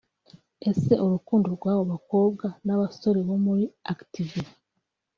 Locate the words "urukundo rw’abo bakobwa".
1.05-2.47